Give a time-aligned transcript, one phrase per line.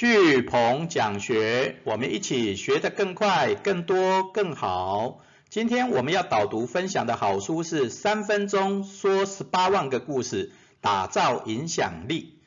[0.00, 5.20] 巨鹏讲学，我们一起学得更快、更多、更好。
[5.50, 12.38] 今天我们要导读分享的好书是《三分钟说十八万个故事，打造影响力》。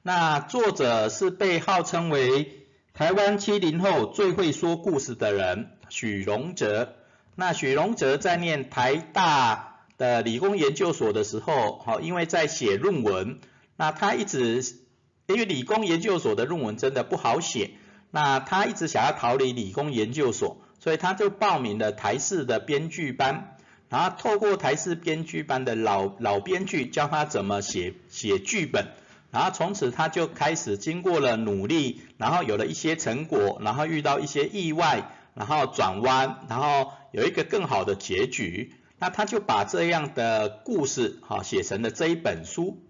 [0.00, 6.94] 那作者是被号称为台湾七零后最会说故事的人许荣哲。
[7.34, 13.38] 那许荣哲在念台大的理工研究所的时候，好，因为在写论文，
[13.76, 14.78] 那他一直。
[15.26, 17.70] 因为理工研究所的论文真的不好写，
[18.10, 23.56] 那他一直想要逃离理工研究所，所以他就报名了台视的编剧班，
[23.88, 28.88] 然后透过台视编剧班的老老编剧教他怎么写写剧本，
[29.30, 42.82] 然后从此他就开始经过了努力，然后有了一些成果，然后遇到一些意外，然后转弯，然后有一个更好的结局，那他就把这样的故事哈写成了这一本书。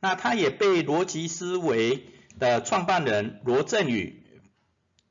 [0.00, 2.04] 那他也被逻辑思维
[2.38, 4.22] 的创办人罗振宇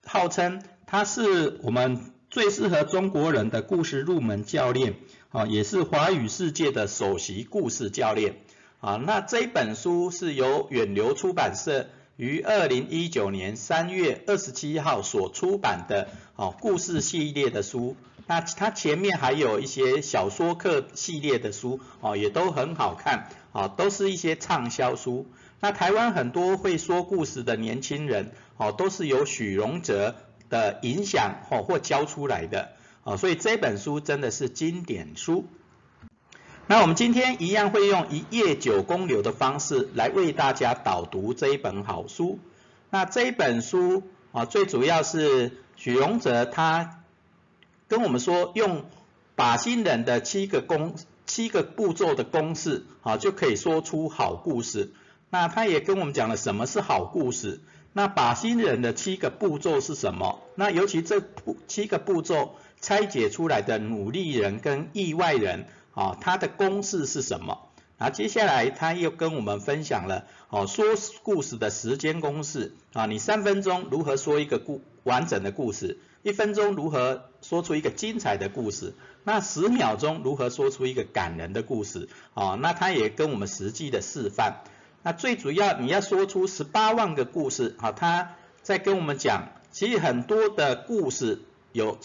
[0.05, 4.95] 号称他是我们最适合中国人的故事入门教练
[5.29, 8.37] 啊，也是华语世界的首席故事教练
[8.79, 8.97] 啊。
[8.97, 17.95] 那这本书是由远流出版社于二零一九年三月二十七号所出版的哦故事系列的书。
[18.27, 23.29] 那它前面还有一些小说课系列的书哦，也都很好看。
[23.55, 25.27] 啊，都是一些畅销书。
[25.61, 30.15] 那台湾很多会说故事的年轻人，哦，都是由许荣哲
[30.49, 32.73] 的影响哦或教出来的。
[33.03, 35.45] 哦，所以这本书真的是经典书。
[36.67, 42.39] 那我们今天一样会用一页九公流的方式来为大家导读这一本好书。
[42.89, 44.03] 那这一本书
[44.33, 47.03] 啊，最主要是许荣哲他
[47.87, 48.83] 跟我们说，用
[49.35, 50.95] 把新人的七个公。
[51.35, 54.93] 七个步骤的公式，好就可以说出好故事。
[55.29, 57.59] 那他也跟我们讲了什么是好故事。
[57.91, 60.39] 那把新人的七个步骤是什么？
[60.55, 67.67] 那尤其这步七个步骤拆解出来的努力人跟意外人，啊，他的公式是什么？
[67.97, 70.85] 啊，接下来他又跟我们分享了，哦，说
[71.21, 75.97] 故事的时间公式，啊，你三分钟如何说一个故完整的故事？
[76.23, 78.95] 一分钟如何说出一个精彩的故事？
[79.23, 82.09] 那十秒钟如何说出一个感人的故事？
[82.33, 84.63] 哦，那他也跟我们实际的示范。
[85.03, 91.99] 那最主要你要说出十八万个故事，好，他在跟我们讲，其实很多的故事有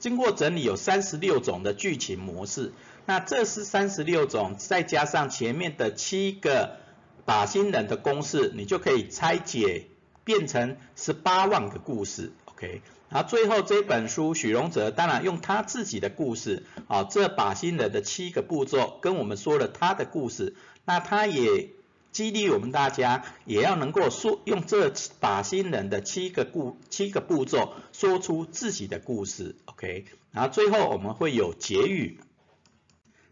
[0.00, 2.72] 经过整理有三十六种的剧情模式。
[3.06, 6.78] 那这是三十六种，再加上前面的七个
[7.24, 9.86] 把新人的公式，你就可以拆解
[10.24, 12.32] 变成十八万个故事。
[12.60, 12.82] OK。
[13.08, 20.54] 然后最后这本书，许荣哲当然用他自己的故事，啊，这把新人的七个步骤跟我们说了他的故事，
[20.84, 21.70] 那他也
[22.12, 32.20] 激励我们大家，也要能够说用这把新人的七个故七个步骤说出自己的故事，OK，然后最后我们会有结语。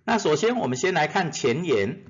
[0.04, 2.02] 那首先我们先来看前言。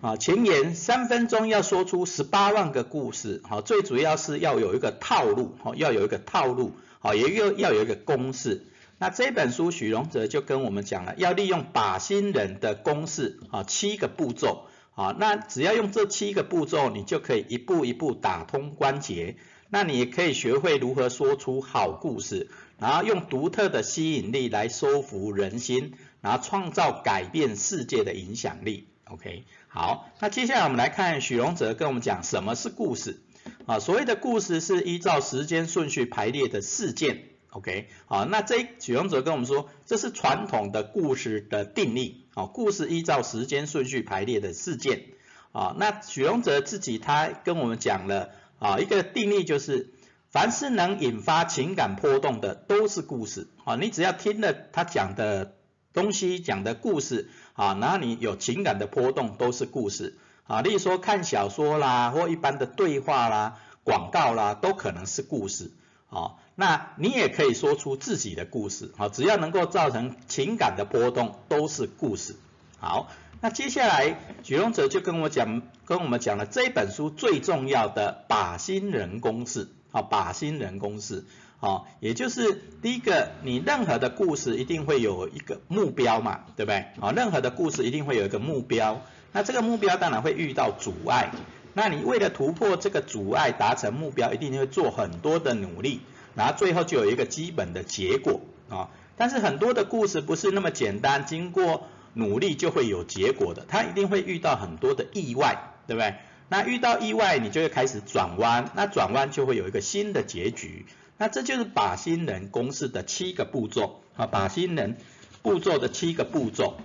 [0.00, 8.64] 啊，前言三分钟要说出十八万个故事，好，最主要是要有一个套路，好，要有一个套路，好，也要要有一个公式。
[8.96, 19.36] 那这本书许荣哲就跟我们讲了，要利用把新人的公式，啊，七个步骤，啊，那只要用这七个步骤，你就可以一步一步打通关节，
[19.68, 28.86] 那你也可以学会如何说出好故事，然后用独特的吸引力来收服人心，然后创造改变世界的影响力。
[29.10, 33.20] OK，好，那接下来我们来看许荣哲跟我们讲什么是故事
[33.66, 33.80] 啊？
[33.80, 37.24] 所谓的故事是依照时间顺序排列的事件。
[37.50, 42.24] OK，好，那这许荣哲跟我们说，这是传统的故事的定义。
[42.34, 45.06] 啊，故事依照时间顺序排列的事件。
[45.50, 49.92] 啊，那许荣哲自己他跟我们讲了啊一个定义，就是
[50.30, 53.48] 凡是能引发情感波动的都是故事。
[53.64, 55.56] 啊，你只要听了他讲的
[55.92, 57.28] 东西，讲的故事。
[57.54, 65.70] 啊，然后你有情感的波动都是故事啊，例如说看小说啦，或一般的对话啦、广告啦，都可能是故事
[66.08, 66.36] 啊。
[66.54, 72.34] 那你也可以说出自己的故事啊，只要能够造成情感的波动，都是故事。
[72.78, 73.10] 好，
[73.42, 81.26] 那接下来举龙哲就跟我讲，跟我们讲了这本书最重要的靶心人公式啊，靶心人公式。
[81.60, 86.86] 好，也就是第一个，你任何的故事一定会有一个目标嘛，对不对？
[86.98, 89.02] 好，任何的故事一定会有一个目标，
[89.32, 91.32] 那这个目标当然会遇到阻碍，
[91.74, 96.00] 那你为了突破这个阻碍，达成目标，一定会做很多的努力，
[96.34, 98.40] 然后最后就有一个基本的结果
[98.70, 98.88] 啊。
[99.18, 106.14] 但是很多的故事不是那么简单，经过努力就会有结果的，它一定会遇到很多的意外，对不对？
[106.48, 110.86] 那遇到意外，你就会开始转弯，那转弯就会有一个新的结局。
[111.20, 114.96] 那这就是靶心人公式的七个步骤啊，靶心人
[115.42, 116.78] 步骤的七个步骤。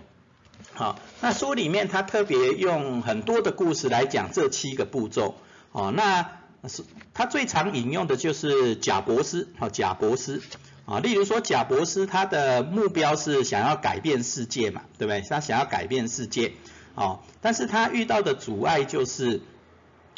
[0.73, 5.35] 好，那书里面他特别用很多的故事来讲这七个步骤。
[5.71, 6.31] 哦，那
[6.67, 6.83] 是
[7.13, 10.41] 他最常引用的就是贾伯斯，好，贾伯斯。
[10.85, 15.21] 啊，例如说贾伯斯他的目标是想要改变世界嘛，对不对？
[15.21, 16.51] 他想要改变世界，
[16.93, 19.41] 哦，但是他遇到的阻碍就是，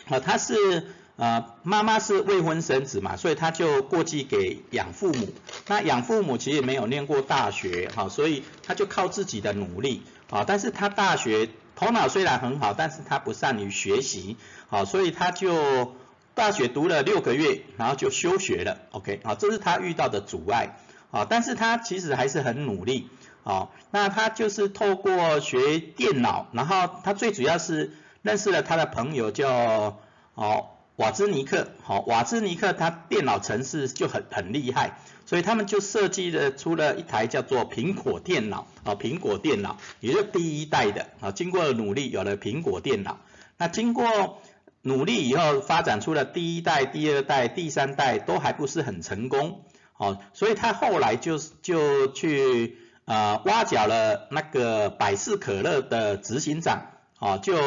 [0.09, 0.87] 啊，他是
[1.17, 5.27] 呃妈妈是未婚生子嘛，所以他就过继给养父母。
[5.67, 14.37] 那养父母其实没有念过大学，哈，所以他就靠自己的努力，啊，但是他大学头脑虽然很好，但是他不善于学习，
[14.69, 15.93] 好，所以他就。
[16.37, 20.77] 大学读了六个月，然后就休学了，OK，好，这是他遇到的阻碍，
[21.09, 23.09] 啊，但是他其实还是很努力，
[23.43, 27.91] 啊，那他就是透过学电脑，然后他最主要是
[28.21, 29.97] 认识了他的朋友叫
[30.35, 30.67] 哦
[30.97, 43.19] 瓦兹尼克，好，瓦兹尼克他电脑程式就很很厉害，所以他们就设计了出了一台叫做苹果电脑，啊，苹果电脑也是第一代的，啊，经过努力有了苹果电脑，
[43.57, 44.41] 那经过。
[44.83, 49.65] 努力以后发展出了第一代、第二代、第三代都还不是很成功，
[49.97, 56.85] 哦，所以他后来就就去呃挖角了那个百事可乐的执行长，
[57.19, 57.57] 哦，就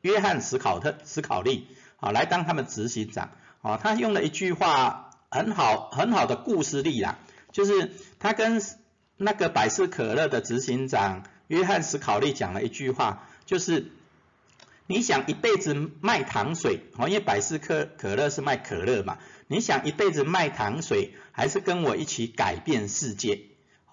[0.00, 1.68] 约翰史考特史考利，
[2.00, 3.30] 啊，来当他们执行长，
[3.62, 7.18] 啊，他用了一句话很好很好的故事力啦，
[7.52, 8.62] 就是他跟
[9.16, 13.92] 那个百事可乐的执行长约翰史考利讲了一句话，就是。
[14.86, 19.16] 你想一辈子卖糖水，哦，因为百事可可乐是卖可乐嘛。
[19.46, 23.40] 你想一辈子卖糖水，还是跟我一起改变世界？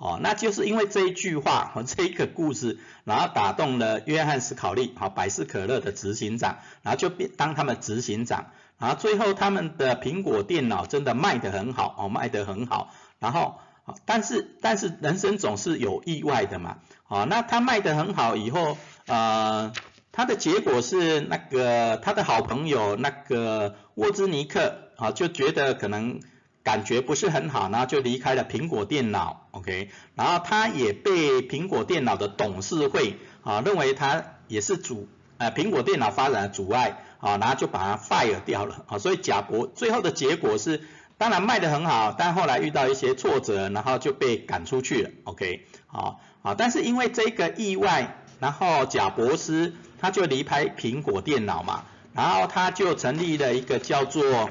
[0.01, 8.48] 哦，那就是因为这一句话和这一个故事，然后打动了约翰斯考利，好，百事可乐的执行长，然后就变当他们执行长，
[8.80, 13.59] 然后最后他们的苹果电脑真的卖得很好，哦，卖得很好，然后，
[14.06, 19.71] 但是但是人生总是有意外的嘛，哦，那他卖得很好以后，呃。
[20.13, 26.19] 他的结果是那个他的好朋友那个沃兹尼克啊就觉得可能
[26.63, 40.81] 感觉不是很好，然后就离开了苹果电脑，OK，然后他也被苹果电脑的董事会啊认为他也是阻呃苹果电脑发展的阻碍啊，然后就把他 fire 掉了啊，所以贾博最后的结果是
[41.18, 49.74] 当然卖得很好，但后来遇到一些挫折，然后就被赶出去了，OK，好啊，但是因为这个意外，然后贾博斯。
[50.04, 51.84] 他就离开苹果电脑嘛，
[52.16, 54.50] 然后他就成立了一个叫做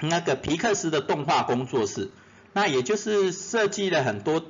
[0.00, 2.10] 那个皮克斯的动画工作室，
[2.52, 4.44] 那也就是设计了很多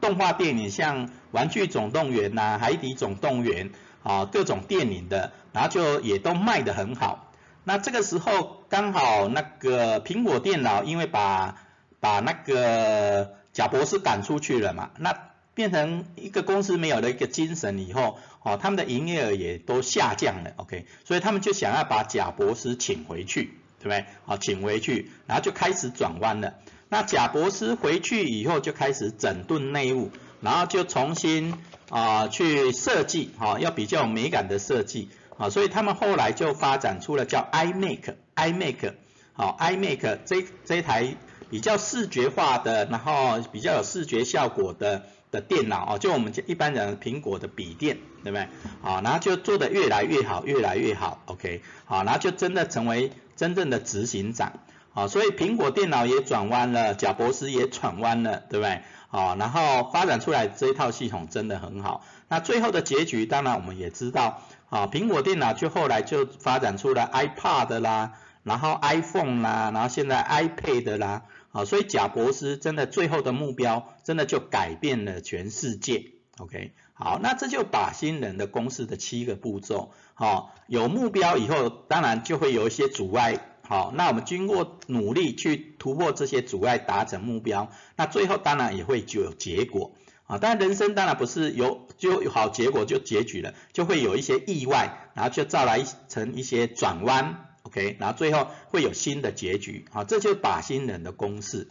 [0.00, 3.70] 动画电影，像《玩具总动员》呐，《海底总动员》
[4.02, 7.32] 啊，各种电影的，然后就也都卖得很好。
[7.64, 11.56] 那这个时候刚好那个苹果电脑因为把
[12.00, 15.14] 把那个贾博士赶出去了嘛，那。
[15.54, 24.06] 变成一个公司没有了一个精神以后，哦，他们的营业额也都下降了，OK，所以他们就想要把贾博士请回去，对不对？
[24.24, 26.54] 好，请回去，然后就开始转弯了。
[26.88, 30.10] 那贾博士回去以后就开始整顿内务，
[30.40, 31.54] 然后就重新
[31.90, 38.94] 啊去设计，哈，要比较美感的设计，啊，所以他们后来就发展出了叫 iMac，iMac，
[39.34, 41.14] 好，iMac 这这台
[41.50, 45.02] 比较视觉化的，然后比较有视觉效果的。
[45.34, 48.46] 的电脑哦，就我们一般人苹果的笔电，对不对？
[48.80, 54.60] 好，然后就做的越来越好，越来越好，OK，好，然后就真的成为真正的执行长，
[54.92, 58.82] 啊，所以苹果电脑也转弯了，贾博士也转弯了，对不对？
[59.08, 68.12] 好，然后发展出来这一套系统真的很好，那最后的结局当然我们也知道，啊，苹果电脑就后来就发展出了 iPad 啦，
[68.42, 71.22] 然后 iPhone 啦，然后现在 iPad 啦。
[71.50, 76.10] 好，所以贾博士真的最后的目标，真的就改变了全世界。
[76.38, 79.92] OK，好，那这就把新人的公式的七个步骤。
[80.14, 83.40] 好，有目标以后，当然就会有一些阻碍。
[83.66, 89.92] 好，那我们经过努力去突破这些阻碍，达成目标，那最后当然也会就有结果。
[90.26, 97.46] 啊，但人生当然不是有就有好结果就结局了，就会有一些意外，然后就造来成一些转弯。
[97.64, 101.68] OK，然后最后会有新的结局，好，这就是靶心人的公式。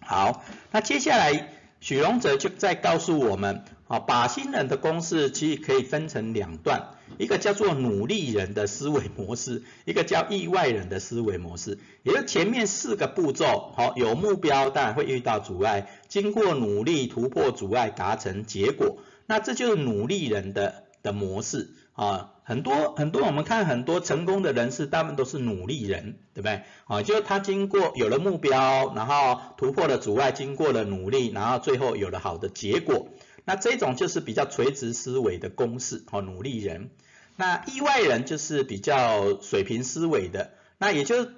[0.00, 1.48] 好，那接下来
[1.80, 11.78] 许荣哲就再告诉我们，啊，靶心人的公式其实可以分成两段，一个叫做努力人的思维模式，一个叫意外人的思维模式。
[12.02, 21.70] 也就前面四个步骤，好，有目标当然会遇到阻碍，经过努力突破阻碍达成结果，那这就是努力人的的模式。
[21.92, 26.62] 啊，很多很多我们看很多成功的人士，大部分都是努力人，对不对？
[26.86, 33.06] 啊，就是他经过有了目标，然后突破了阻碍，经过了努力，然后最后有了好的结果。
[33.44, 36.90] 那这种就是比较垂直思维的公式，哦，努力人。
[37.36, 41.28] 那意外人就是比较水平思维的，那也就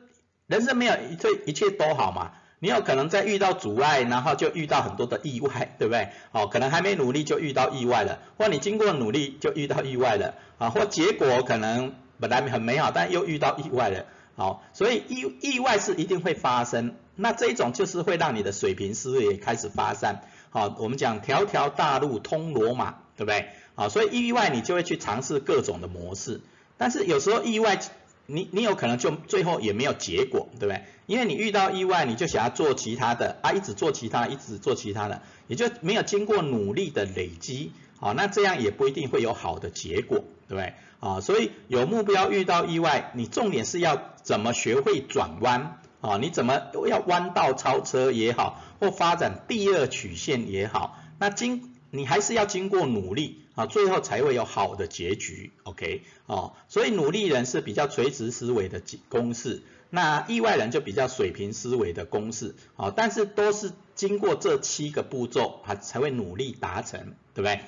[0.47, 2.33] 人生没有一切一切都好嘛。
[2.59, 6.09] 你有可能在遇到阻碍，然后就遇到很多的意外，对不对？
[6.33, 16.95] 哦，可能还没努力就遇到意外了，或你经过努力就遇到意外了，啊，或结果可能本来很美好，但又遇到意外了，好，所以意意外是一定会发生。
[17.17, 23.49] 那这一种就是会让你的水平思维开始发散，好，我们讲条条大路通罗马，对不对？
[23.75, 26.41] 好，所以意外你就会去尝试各种的模式，
[26.79, 27.81] 但是有时候意外。
[28.29, 30.83] 你你有可能就最后也没有结果，对不对？
[31.07, 37.71] 因为你遇到意外，你就想要做其他的啊，一直做其他，一直做其他的，也就没有经过努力的累积，
[38.01, 40.75] 啊，那这样也不一定会有好的结果，对不对？
[40.99, 53.43] 啊，所以有目标遇到意外，你重点是要怎么学会转弯，啊，你怎么要弯道超车也好，或发展第二曲线也好，那经你还是要经过努力。
[53.57, 67.61] 啊，最后才会有好的结局，OK，哦，所以努力人是比较垂直思维的公式，那意外人就比较水平思维的公式，啊，但是都是经过这七个步骤啊才会努力达成，对不对？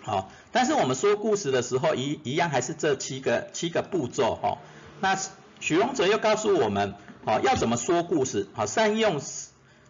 [0.00, 4.56] 好，但是我们说故事的时候一一样还是这七个七个步骤，哈，
[5.00, 5.18] 那
[5.60, 9.20] 许荣哲又告诉我们，好，要怎么说故事，好，善用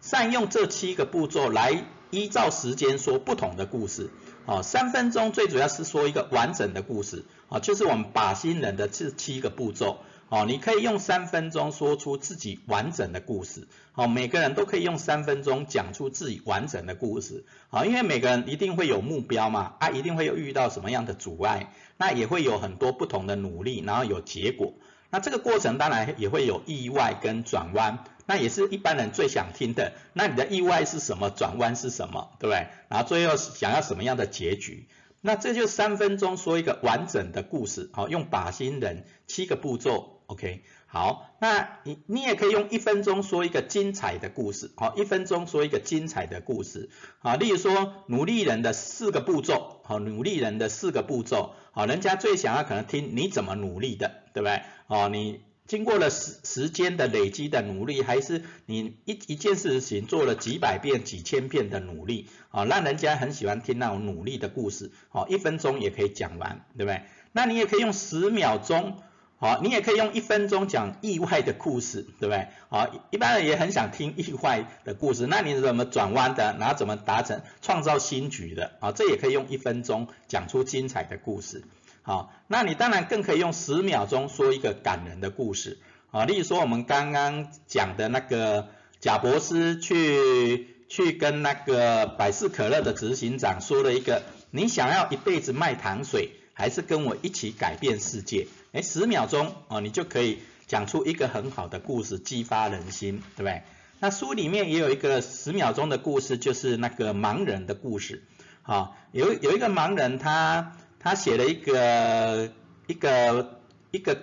[0.01, 4.09] 善用这七个步骤来依照时间说不同的故事。
[4.45, 24.73] 哦，三分钟最主要是说一个完整的故事，啊，就是我们把新人的这七个步骤，哦，你可以用三分钟说出自己完整的故事，哦，每个人都可以用三分钟讲出自己完整的故事，啊，因为每个人一定会有目标嘛，啊，一定会有遇到什么样的阻碍，那也会有很多不同的努力，然后有结果，
[25.11, 28.03] 那这个过程当然也会有意外跟转弯。
[28.27, 29.91] 那也是一般人最想听的。
[30.13, 31.29] 那你的意外是什么？
[31.29, 32.29] 转弯是什么？
[32.39, 32.67] 对不对？
[32.87, 34.87] 然后最后想要什么样的结局？
[35.19, 40.63] 那这就三分钟说一个完整的故事，好，用靶心人七个步骤，OK。
[40.87, 46.89] 好，那你你也可以用一分钟说一个精彩的故事，好，一分钟说一个精彩的故事，
[47.19, 54.63] 啊，例如说努力人的四个步骤，好，努力人的四个步骤，好，人家最想要可能听你怎么努力的，对不对？
[54.91, 55.41] 哦，你。
[55.67, 67.03] 经过了时时间的累积的努力，还是你一一件事情做了几百遍、几千遍的努力，啊，让人家很喜欢听那种努力的故事，哦，一分钟也可以讲完，对不对？
[67.31, 68.97] 那你也可以用十秒钟，
[69.37, 72.49] 好，你也可以用一分钟讲意外的故事，对不对？
[72.67, 76.57] 好，一般人也很想听意外的故事，那你怎么转弯的？
[76.59, 78.73] 然后怎么达成创造新局的？
[78.81, 81.63] 啊，这也可以用一分钟讲出精彩的故事。
[82.03, 85.77] 好，那你当然更可以用十秒钟说一个感人的故事
[86.09, 98.47] 啊，例如说我们刚刚讲的那个贾博士去去跟那个百事可乐的执行长说了一个，你想要一辈子卖糖水，还是跟我一起改变世界？
[98.71, 103.61] 哎，十秒钟啊，你就可以讲出一个很好的故事，激发人心，对不对？
[103.99, 108.23] 那书里面也有一个十秒钟的故事，就是那个盲人的故事，
[108.63, 110.77] 好，有有一个盲人他。
[111.03, 112.51] 他写了一个
[112.85, 114.21] 一个一个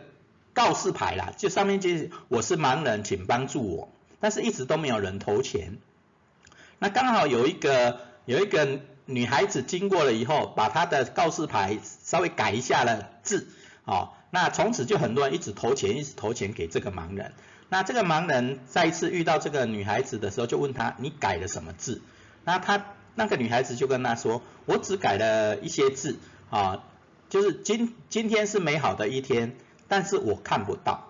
[0.52, 3.88] 告示牌啦，就上面就是我是盲人，请帮助我，
[4.20, 5.78] 但是一直都没有人投钱。
[6.78, 13.48] 那刚好有一个有一个女孩子经过了以后，把她的告示牌稍微改一下了字，
[13.84, 17.32] 哦，那从此就很多人一直投钱，一直投钱给这个盲人。
[17.68, 22.00] 那这个盲人再一次遇到这个女孩子的时候，就问她你改了什么字？
[22.44, 26.18] 那他那个女孩子就跟他说，我只改了一些字。
[26.50, 26.82] 啊，
[27.28, 29.54] 就是今今天是美好的一天，
[29.86, 31.08] 但是我看不到，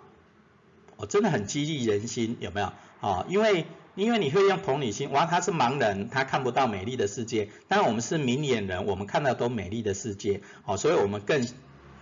[0.97, 2.73] 我真的很激励人心，有没有？
[3.00, 11.47] 啊，因为因为你会用同理心，哇，他是盲人，他看不到美丽的世界，但我们是明眼人，我们看到都美丽的世界，哦，所以我们更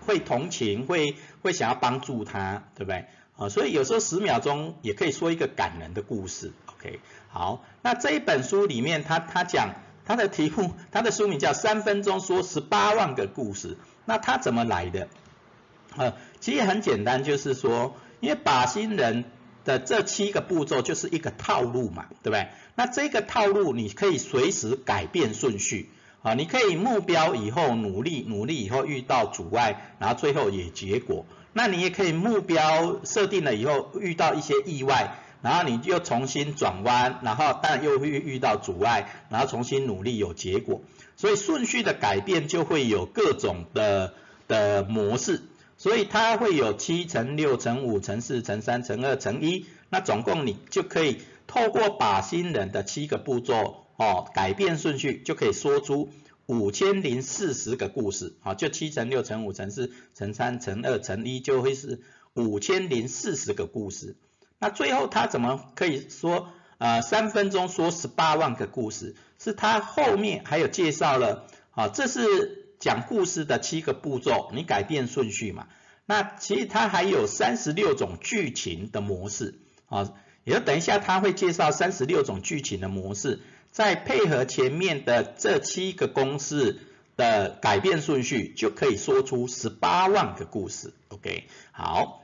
[0.07, 3.05] 会同情，会会想要帮助他，对不对？
[3.37, 9.75] 啊，所以有时候十秒钟也可以说一个感人的故事，OK，好，那这一本书里面，他他讲。
[10.07, 13.75] 他的题目，他的书名叫《三分钟说十八万个故事》。
[14.05, 15.09] 那他怎么来的？
[15.97, 19.25] 呃，其实很简单，就是说，因为把心人
[19.65, 22.49] 的这七个步骤就是一个套路嘛，对不对？
[22.77, 25.91] 那这个套路你可以随时改变顺序
[26.23, 31.27] 啊，你可以目标以后努力，努力以后遇到阻碍，然后最后也结果。
[31.53, 35.17] 那你也可以目标设定了以后遇到一些意外。
[35.47, 40.83] 然后你又重新转弯，然后但又会遇到阻碍，然后重新努力有结果，
[41.15, 44.15] 所以顺序的改变就会有各种的
[44.49, 45.43] 的模式，
[45.79, 56.11] 所以它会有七乘六乘五乘四乘三乘二乘一，那总共你就可以透过把新人的七个步骤哦，改变顺序就可以说出
[56.47, 62.01] 五千零四十个故事，啊，就七乘六乘五乘四乘三乘二乘一就会是
[62.35, 64.17] 五千零四十个故事。
[64.59, 66.49] 那最后他怎么可以说
[66.79, 69.15] 呃三分钟说十八万个故事？
[69.39, 75.67] 是他后面还有介绍了，啊，这是讲故事的七个步骤，你改变顺序嘛。
[76.07, 79.59] 那其实它还有三十六种剧情的模式，
[79.89, 80.11] 啊，
[80.45, 86.81] 也就等一下他会介绍三十六种剧情的模式，再配合前面的这七个公式
[87.17, 90.95] 的改变顺序，就可以说出十八万个故事。
[91.09, 92.23] OK，好。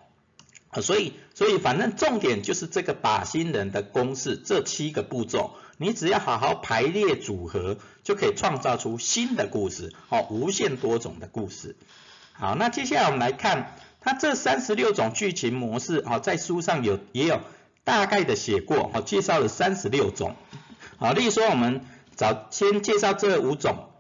[0.73, 11.77] 啊，所以，所以反正重点就是这个靶心人的公式，这七个步骤，你只要好好排列组合，就可以创造出新的故事，哦，无限多种的故事。
[12.33, 17.43] 好，那接下来我们来看，它这三十六种剧情模式，啊，在书上有也有
[17.85, 20.37] 大概的写过，哦，介绍了三十六种。
[20.97, 21.85] 好，例如说我们
[22.17, 23.91] 早先介绍这五种，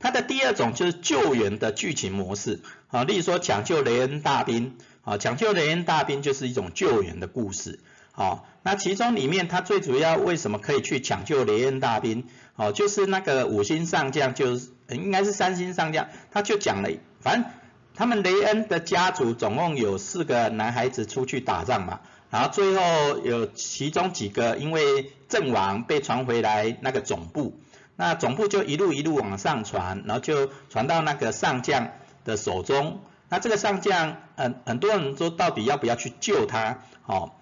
[0.00, 4.76] 它的第二种就是救援的剧情模式，啊，例如说抢救雷恩大兵。
[5.08, 7.80] 啊，抢救雷恩大兵就是一种救援的故事。
[8.12, 12.26] 好，那其中里面他最主要为什么可以去抢救雷恩大兵？
[12.56, 16.90] 哦，就是那个五星上将，就是应该是三星上将，他就讲了，
[17.22, 17.50] 反正
[17.94, 27.58] 他们雷恩的家族总共有四个男孩子出去打仗嘛，然后最后有其中几个因为阵亡被传回来那个总部，
[27.96, 31.92] 那总部就一路一路往上传，然后就传到那个上将
[32.26, 33.00] 的手中。
[33.28, 36.78] 那这个上将，很，很多人说到底要不要去救他？
[37.06, 37.32] 哦，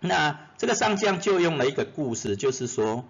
[0.00, 3.04] 那这个上将就用了一个故事，就是说，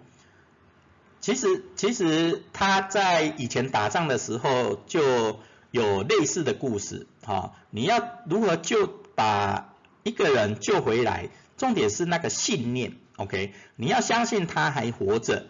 [1.21, 5.39] 其实其实他在以前打仗的时候就
[5.71, 9.73] 有类似的故事，哈，你要如何救把
[10.03, 11.29] 一个人救回来？
[11.57, 13.55] 重点是那个信念，OK？
[13.75, 15.47] 你要相信他还活着。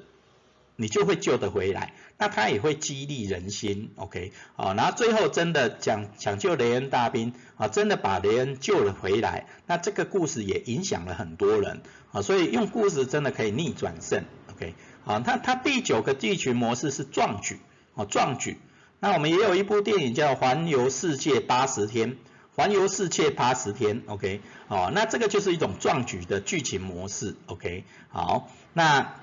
[0.80, 17.60] 你就会救得回来，那他也会激励人心，OK，好，然后最后真的讲抢救雷恩大兵，啊，真的把雷恩救了回来，那这个故事也影响了很多人，啊，所以用故事真的可以逆转胜，OK，好，他他第九个剧情模式是壮举，
[17.96, 18.60] 哦，壮举，
[19.00, 22.12] 那我们也有一部电影叫《环游世界八十天》，
[22.56, 29.16] 环游世界八十天，OK，哦，那这个就是一种壮举的剧情模式，OK，好，那。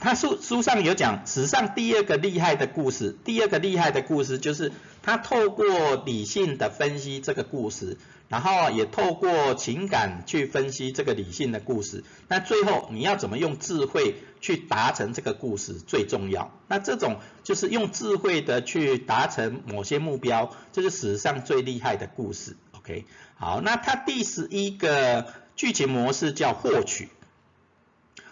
[0.00, 12.02] 他书书上有讲史上第二个厉害的故事，第二个厉害的故事就是他透过理性的分析这个故事，然后也透过情感去分析这个理性的故事。
[12.28, 16.50] 那最后你要怎么用智慧去达成这个故事最重要。
[16.66, 22.56] 那这种就是用智慧的去达成某些目标，这是史上最厉害的故事。
[22.72, 23.04] OK，
[23.36, 27.10] 好，那它第十一个剧情模式叫获取。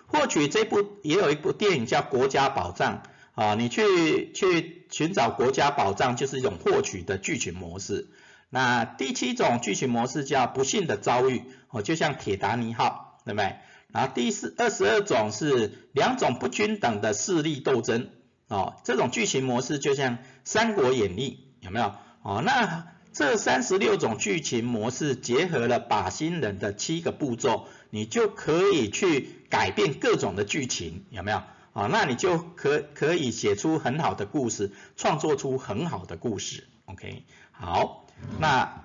[0.09, 3.03] 获取这部也有一部电影叫《国家宝藏》
[3.41, 8.09] 啊，你去去寻找国家宝藏就是一种获取的剧情模式。
[8.51, 13.57] 那第七种剧情模式叫不幸的遭遇哦，就像铁达尼号，对不对？
[13.93, 18.09] 然后第四二十二种是两种不均等的势力斗争
[18.49, 21.95] 哦，这种剧情模式就像《三国演义》，有没有？
[22.23, 22.89] 哦，那
[23.19, 27.67] 这三十六种剧情模式结合了靶心人的七个步骤。
[27.91, 31.39] 你就可以去改变各种的剧情，有没有？
[31.73, 36.69] 啊，那你就可可以写出很好的故事，创作出很好的故事。
[36.85, 38.07] OK，好，
[38.39, 38.85] 那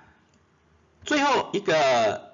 [1.06, 2.32] 最后一个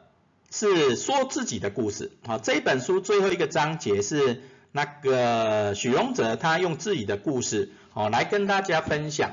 [0.51, 2.13] 是说自己的故事。
[2.25, 9.31] 啊，这本书最后一个章节是那个许荣哲他用自己的故事，哦，来跟大家分享，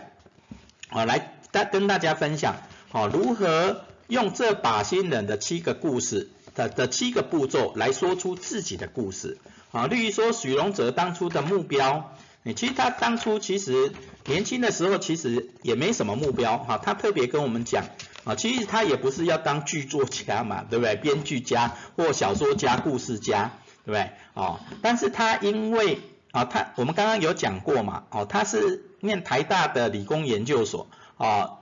[0.89, 2.57] 啊，来跟大家分享，
[2.93, 6.29] 哦，如何用这把新人的七个故事。
[6.55, 9.37] 的的七个步骤来说出自己的故事
[9.73, 12.15] 啊，例如说许荣哲当初的目标，
[12.45, 13.93] 你其实他当初其实
[14.25, 17.85] 年轻的时候其实也没什么目标哈，他特别跟我们讲
[18.25, 20.97] 啊，其实他也不是要当剧作家嘛，对不对？
[20.97, 23.53] 编剧家或小说家、故事家，
[23.85, 24.11] 对不对？
[24.33, 31.59] 哦，但是他因为啊，他我们刚刚有讲过嘛，哦，他是念台大的理工研究所啊，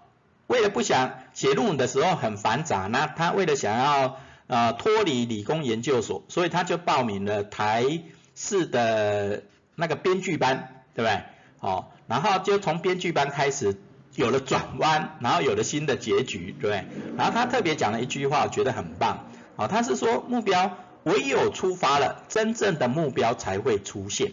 [0.47, 8.03] 为了不想写论文的时候很繁杂，那他为了想要呃，脱离理工研究所，所以他就报名了台
[8.35, 9.43] 式的
[9.75, 11.23] 那个编剧班，对不对？
[11.61, 13.79] 哦，然后就从编剧班开始
[14.17, 16.85] 有了转弯，然后有了新的结局，对不对？
[17.17, 24.33] 然后他特别讲了一句话，我觉得很棒，哦，他是说目标唯有出发了，真正的目标才会出现，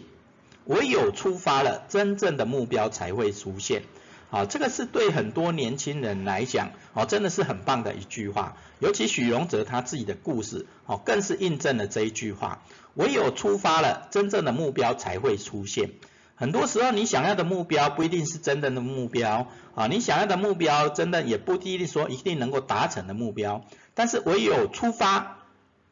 [0.66, 3.84] 唯有出发了，真正的目标才会出现。
[4.32, 8.56] 啊，这个是对很多年轻人来讲，哦，真的是很棒的一句话。
[8.78, 12.62] 尤其许荣哲他自己的故事，哦，更是印证了这一句话。
[12.94, 15.90] 唯有出发了，真正的目标才会出现。
[16.34, 23.64] 很多时候，你想要的目标不一定是真正的目标，啊，你想要的目标真的也不一定说一定能够达成的目标。
[23.92, 25.40] 但是唯有出发，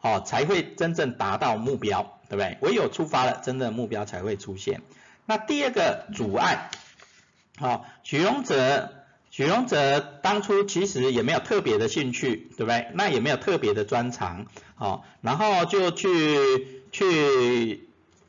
[0.00, 2.57] 哦，才会真正达到目标，对不对？
[2.62, 4.81] 唯有出发了，真正的目标才会出现。
[5.26, 6.70] 那第二个阻碍，
[7.61, 8.88] 好，许荣哲，
[9.31, 12.88] 许荣哲当初其实也没有特别的兴趣，对不对？
[12.94, 14.46] 那也没有特别的专长，
[14.77, 16.09] 好，然后就去
[16.90, 17.87] 去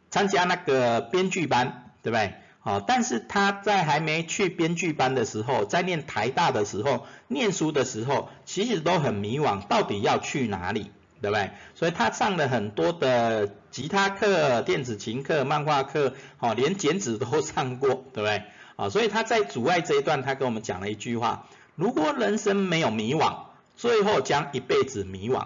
[0.10, 2.34] 参加那个编剧班，对不对？
[2.60, 10.92] 好，但是他在还没去编剧班的时候，在念台大的时候，念书的时候，其实都很迷惘，到底要去哪里？
[11.22, 11.52] 对不对？
[11.76, 18.44] 所以他上了很多的吉他课、电子琴课、漫画课，哦，连剪纸都上过，对不对？
[18.82, 23.42] 啊，所以他在阻碍这一段，他跟我们讲了一句话：如果人生没有迷惘，
[23.78, 25.46] 最后将一辈子迷惘。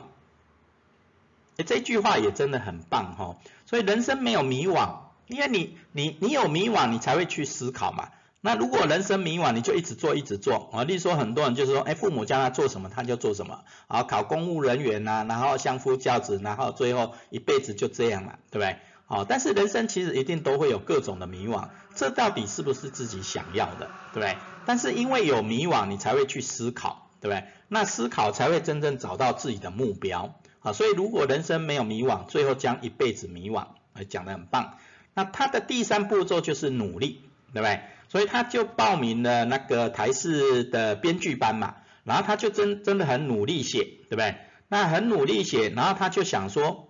[1.58, 3.36] 哎，这句话也真的很棒哈。
[3.66, 8.08] 所以人生没有迷惘，因为你你你有迷惘，你才会去思考嘛。
[8.40, 10.86] 那如果人生迷惘，你就一直做一直做啊。
[10.86, 18.78] 例如说，很多人就是说，哎，父母叫他做什么，他就做什么，啊，考公务人员呐，然后相夫教子，然后最后一辈子就这样了，对不对？
[19.08, 24.38] 好，但是人生其实一定都会有各种的迷惘，这到底是不是自己想要的，对不对？
[24.66, 27.44] 但是因为有迷惘，你才会去思考，对不对？
[27.68, 33.68] 那思考才会真正找到自己的目标，啊，所以如果人生没有迷惘，最后将一辈子迷惘，
[34.10, 34.78] 讲得很棒。
[35.14, 37.22] 那他的第三步骤就是努力，
[37.54, 37.82] 对不对？
[38.10, 44.36] 所以他就报名了那个台视的编剧班嘛，然后他就真真的很努力写，对不对？
[44.68, 46.85] 那很努力写，然后他就想说，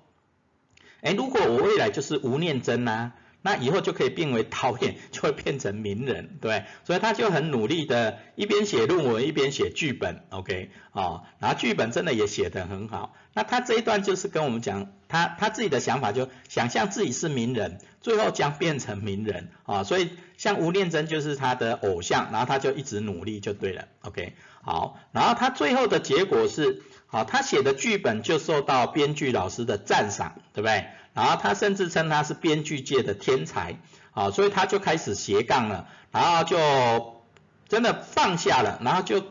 [1.05, 3.13] 哎，如果我未来就是吴念真呐。
[3.47, 13.13] 那以后就可以变为导演， 就会变成名人，对所以他就很努力的，一边写论文一边写剧本，OK，啊，然后剧本真的也写得很好。
[13.35, 26.81] 那他这一段就是跟我们讲，他他自己的想法就想象自己是名人，最后将变成名人，啊，所以像吴念真就是他的偶像，然后他就一直努力就对了，OK，好，然后他最后的结果是，
[27.15, 30.87] 好，他写的剧本就受到编剧老师的赞赏，对不对？
[31.13, 33.77] 然后他甚至称他是编剧界的天才，
[34.11, 37.23] 啊，所以他就开始斜杠了，然后就
[37.69, 39.23] 真的放下了，然后就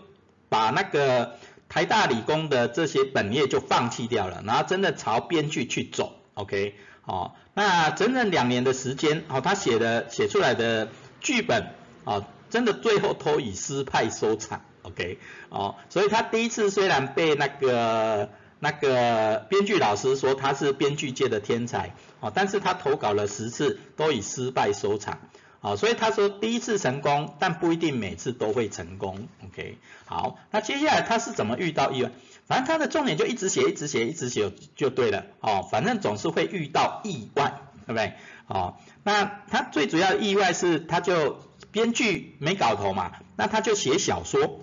[0.48, 1.36] 把那个
[1.68, 10.88] 台大理工的这些本业就放弃掉了，然后真的朝编剧去走，OK，哦，那整整两年的时间，哦，他写的写出来的
[11.20, 15.18] 剧本，啊，真的最后都以失败收场，OK，
[15.48, 18.30] 哦，所以他第一次虽然被那个。
[18.60, 25.18] 那个编剧老师说他是编剧界的天才，哦，但是他投稿了十次都以失败收场，
[25.60, 32.12] 哦，所以他说第一次成功，但不一定每次都会成功，OK，好，那接下来他是怎么遇到意外？
[32.46, 38.14] 反正他的重点就一直写，一直写，一直写就对了，哦，反正总是会遇到意外，对不对？
[38.46, 41.38] 哦，那他最主要意外是他就
[41.70, 44.60] 编剧没搞头嘛，那他就写小说，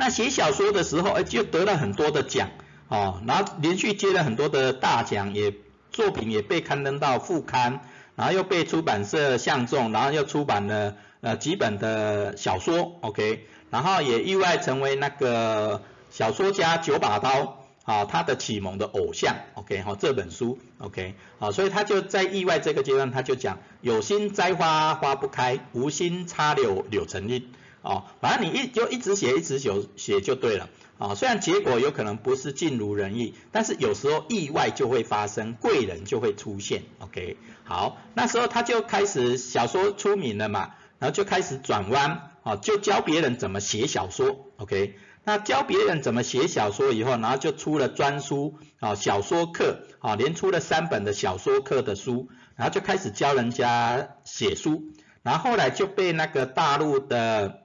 [0.00, 2.48] 那写小说的时候，哎，就得了很多的奖。
[2.88, 5.52] 哦，然后连续接了很多的大奖，也
[5.92, 7.80] 作品也被刊登到副刊，
[8.16, 30.68] 然后又被出版社相中，然后又出版了呃几本的小说，OK，然后也意外成为那个小说家九把刀啊他的启蒙的偶像，OK，好这本书，OK，好，所以他就在意外这个阶段，他就讲有心栽花花不开，无心插柳柳成荫，哦，反正你一就一直写一直写写就对了。
[30.98, 36.82] 啊，虽然结果有可能不是尽如人意，但是有时候意外就会发生，贵人就会出现。
[36.98, 44.50] OK，好，那时候他就开始小说出名了嘛，然后就开始转弯，啊，就教别人怎么写小说。
[44.58, 54.82] OK，那教别人怎么写小说以后，然后就出了专书，啊，小说课，啊，连出了三本的小说课的书，然后就开始教人家写书，
[55.22, 57.59] 然后后来就被那个大陆的。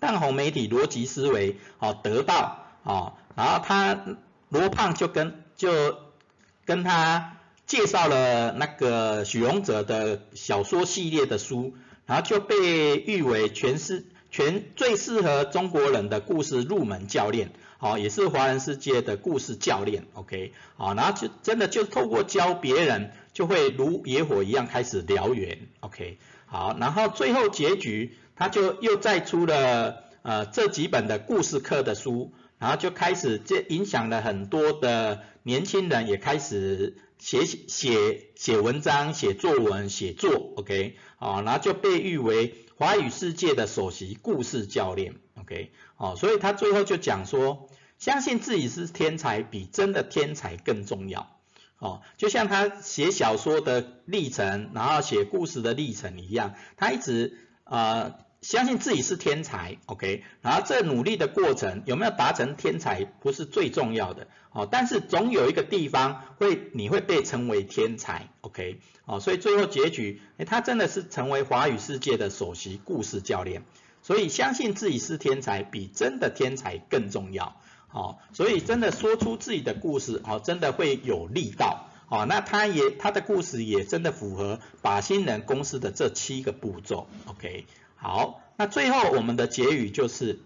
[0.00, 3.98] 当红媒体逻辑思维，哦，得到，哦，然后他
[4.48, 5.96] 罗胖就跟就
[6.64, 11.74] 跟他介绍了那个许荣哲的小说系列的书，
[12.06, 28.18] 然后就被誉为全是全最适合中国人的故事入门教练，好，也是华人世界的故事教练，OK，好，然后就真的就透过教别人，就会如野火一样开始燎原，OK，好，然后最后结局。
[28.36, 45.14] 他就又再出了呃这几本的故事课的书，然后就开始这影响了很多的年轻人，也开始写写写文章、写作文、写作，OK，哦，然后就被誉为华语世界的首席故事教练。
[45.40, 47.68] OK，哦，所以他最后就讲说，
[47.98, 51.38] 相信自己是天才比真的天才更重要。
[51.78, 73.62] 哦，就像他写小说的历程，然后写故事的历程一样，他一直呃相信自己是天才，OK，然后这努力的过程有没有达成天才不是最重要的，哦，但是总有一个地方会你会被称为天才，OK，哦，所以最后结局，哎，他真的是成为华语世界的首席故事教练，
[74.02, 77.56] 所以相信自己是天才比真的天才更重要。
[77.90, 87.64] 哦，所以真的说出自己的故事，哦，真的会有力道，哦，那他也他的故事也真的符合把新人公司的这七个步骤，OK，
[87.96, 90.40] 好，那最后我们的结语就是，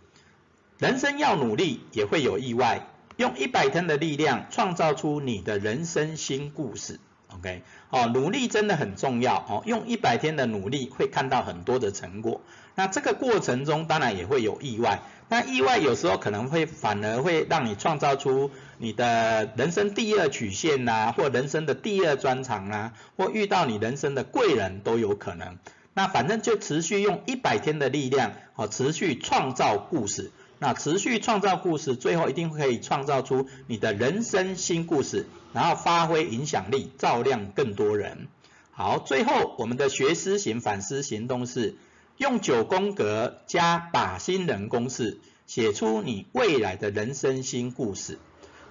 [0.78, 7.00] 人生要努力也会有意外，用一百天的力量创造出你的人生新故事
[7.34, 12.40] ，OK，哦，努力真的很重要，哦，用一百天的努力会看到很多的成果，
[12.76, 15.00] 那这个过程中当然也会有意外。
[15.30, 25.58] 那意外有时候可能会反而会让你创造出你的人生第二曲线呐，或人生的第二专长啊，或遇到你人生的贵人都有可能。
[25.98, 30.30] 那反正就持续用一百天的力量，哦，持续创造故事。
[30.60, 38.28] 那持续创造故事，最后一定可以创造出你的人生新故事，然后发挥影响力，照亮更多人。
[38.70, 41.74] 好，最后我们的学思行反思行动是。
[42.16, 48.18] 用九宫格加把新人公式，写出你未来的人生新故事。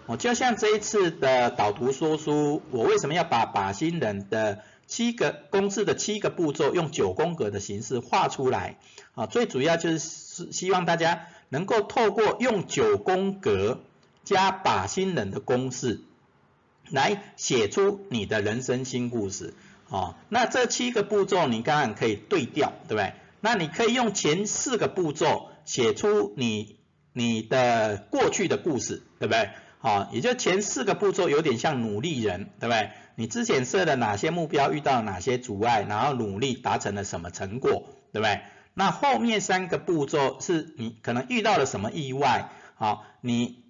[0.06, 8.80] 哦，就像这一次的导读说书，我为什么要把把新人的七个公式的七个步骤用九宫格的形式画出来？
[9.14, 13.82] 啊，最主要就是是希望大家能够透过用九宫格
[14.24, 16.02] 加把新人的公式，
[16.90, 19.54] 来写出你的人生新故事。
[19.90, 23.14] 啊，那这七个步骤你当然可以对调，对不对？
[23.40, 26.78] 那你可以用前四个步骤写出你
[27.14, 29.50] 你的过去的故事，对不对？
[29.80, 32.90] 好，也就前四个步骤有点像努力人，对不对？
[33.16, 38.42] 你之前设的哪些目标，遇到哪些阻碍，然后努力达成了什么成果，对不对？
[38.74, 43.64] 那后面三个步骤是你可能遇到了什么意外，好，你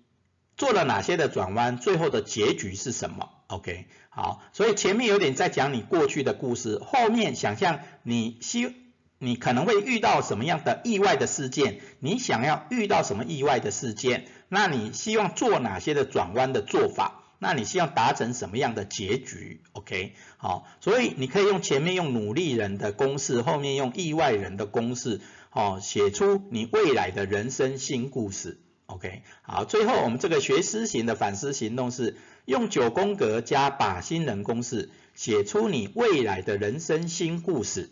[0.56, 8.74] 做了哪些的转弯，最后的结局是什么？OK，好，所以前面有点在讲你过去的故事，后面想象你希。
[9.20, 11.80] 你可能会遇到什么样的意外的事件？
[12.00, 14.28] 你想要遇到什么意外的事件？
[14.50, 17.24] 那你希望做哪些的转弯的做法？
[17.40, 28.60] 那你希望达成什么样的结局？OK，好，所以你可以用前面用努力人的公式，后面用意外人的公式，哦，写出你未来的人生新故事。
[28.88, 37.92] OK，好，最后我们这个学思型的反思行动是用九宫格加把新人公式，写出你未来的人生新故事。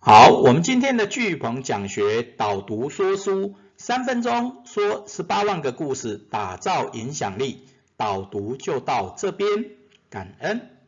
[0.00, 7.66] 好，我们今天的巨鹏讲学导读说书，三分钟说十八万个故事，打造影响力，
[7.96, 9.48] 导读就到这边，
[10.10, 10.79] 感恩。